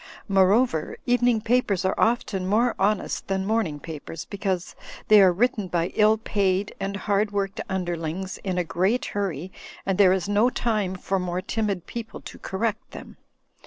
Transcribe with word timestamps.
Moreover, 0.27 0.97
evening 1.05 1.41
papers 1.41 1.85
are 1.85 1.93
often 1.95 2.47
more 2.47 2.73
honest 2.79 3.27
than 3.27 3.45
morning 3.45 3.79
papers, 3.79 4.25
because 4.25 4.75
they 5.09 5.21
are 5.21 5.31
written 5.31 5.67
by 5.67 5.89
ill 5.93 6.17
paid 6.17 6.73
and 6.79 6.97
hardworked 6.97 7.61
imderlings 7.69 8.39
in 8.39 8.57
a 8.57 8.63
great 8.63 9.05
hurry, 9.05 9.51
and 9.85 9.99
there 9.99 10.11
is 10.11 10.27
no 10.27 10.49
time 10.49 10.95
for 10.95 11.19
more 11.19 11.39
timid 11.39 11.85
people 11.85 12.19
to 12.21 12.39
correct 12.39 12.89
them. 12.89 13.17